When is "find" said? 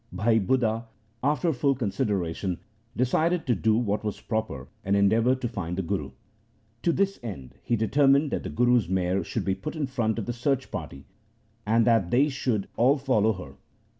5.47-5.77